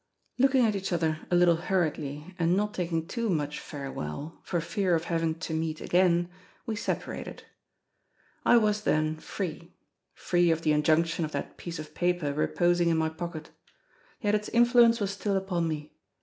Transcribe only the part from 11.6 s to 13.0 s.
of paper reposing in